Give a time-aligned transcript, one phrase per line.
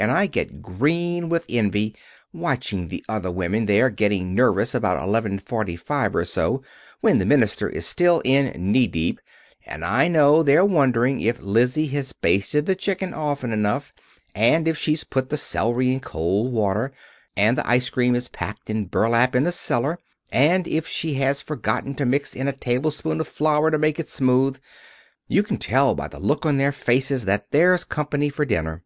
[0.00, 1.96] And I get green with envy
[2.32, 6.62] watching the other women there getting nervous about 11:45 or so,
[7.00, 9.20] when the minister is still in knee deep,
[9.66, 13.92] and I know they're wondering if Lizzie has basted the chicken often enough,
[14.36, 16.92] and if she has put the celery in cold water,
[17.36, 19.98] and the ice cream is packed in burlap in the cellar,
[20.30, 24.08] and if she has forgotten to mix in a tablespoon of flour to make it
[24.08, 24.58] smooth.
[25.26, 28.84] You can tell by the look on their faces that there's company for dinner.